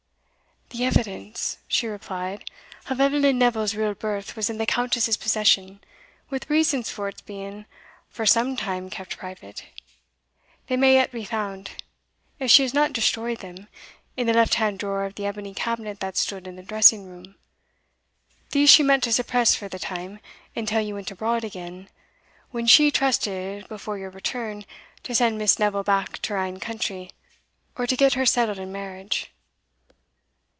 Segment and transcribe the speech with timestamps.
[0.73, 2.49] "The evidence," she replied,
[2.89, 5.81] "of Eveline Neville's real birth was in the Countess's possession,
[6.29, 7.65] with reasons for its being
[8.07, 9.65] for some time kept private;
[10.67, 11.71] they may yet be found,
[12.39, 13.67] if she has not destroyed them,
[14.15, 17.35] in the left hand drawer of the ebony cabinet that stood in the dressing room.
[18.51, 20.21] These she meant to suppress for the time,
[20.55, 21.89] until you went abroad again,
[22.51, 24.63] when she trusted, before your return,
[25.03, 27.11] to send Miss Neville back to her ain country,
[27.75, 29.33] or to get her settled in marriage."